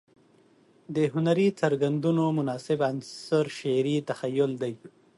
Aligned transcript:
د 0.95 0.97
هنري 1.13 1.47
څرګندونو 1.61 2.23
مناسب 2.37 2.79
عنصر 2.89 3.45
شعري 3.59 3.97
تخيل 4.09 4.51
دى. 4.61 4.73